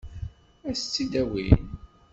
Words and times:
Ad 0.67 0.75
s-tt-id-awin? 0.77 1.63